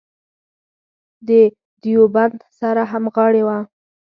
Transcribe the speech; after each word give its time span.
د 1.27 1.29
دیوبند 1.81 2.35
سره 2.59 2.81
همغاړې 2.91 3.41
وه. 3.47 3.59